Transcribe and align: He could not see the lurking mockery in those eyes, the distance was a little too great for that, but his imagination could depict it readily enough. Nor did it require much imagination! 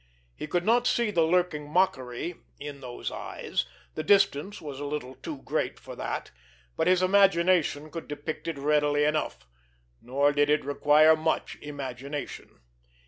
He 0.35 0.47
could 0.47 0.65
not 0.65 0.87
see 0.87 1.11
the 1.11 1.21
lurking 1.21 1.69
mockery 1.69 2.33
in 2.59 2.81
those 2.81 3.11
eyes, 3.11 3.67
the 3.93 4.01
distance 4.01 4.59
was 4.59 4.79
a 4.79 4.83
little 4.85 5.13
too 5.13 5.43
great 5.43 5.79
for 5.79 5.95
that, 5.95 6.31
but 6.75 6.87
his 6.87 7.03
imagination 7.03 7.91
could 7.91 8.07
depict 8.07 8.47
it 8.47 8.57
readily 8.57 9.03
enough. 9.03 9.45
Nor 10.01 10.31
did 10.31 10.49
it 10.49 10.65
require 10.65 11.15
much 11.15 11.55
imagination! 11.61 12.61